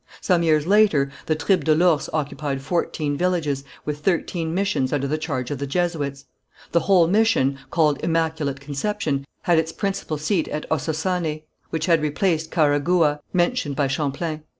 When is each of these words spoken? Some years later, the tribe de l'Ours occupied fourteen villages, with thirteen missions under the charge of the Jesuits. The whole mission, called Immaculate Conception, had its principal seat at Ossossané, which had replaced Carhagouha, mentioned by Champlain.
Some 0.19 0.41
years 0.41 0.65
later, 0.65 1.11
the 1.27 1.35
tribe 1.35 1.63
de 1.65 1.75
l'Ours 1.75 2.09
occupied 2.11 2.63
fourteen 2.63 3.15
villages, 3.15 3.63
with 3.85 3.99
thirteen 3.99 4.51
missions 4.51 4.91
under 4.91 5.05
the 5.07 5.19
charge 5.19 5.51
of 5.51 5.59
the 5.59 5.67
Jesuits. 5.67 6.25
The 6.71 6.79
whole 6.79 7.05
mission, 7.05 7.59
called 7.69 8.01
Immaculate 8.01 8.59
Conception, 8.59 9.27
had 9.43 9.59
its 9.59 9.71
principal 9.71 10.17
seat 10.17 10.47
at 10.47 10.67
Ossossané, 10.71 11.43
which 11.69 11.85
had 11.85 12.01
replaced 12.01 12.49
Carhagouha, 12.49 13.19
mentioned 13.31 13.75
by 13.75 13.85
Champlain. 13.85 14.41